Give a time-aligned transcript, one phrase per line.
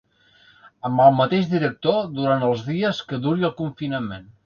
[0.89, 4.31] Amb el mateix director, durant els dies que duri el confinament.